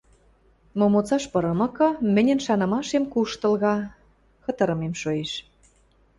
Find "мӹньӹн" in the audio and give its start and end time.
2.13-2.39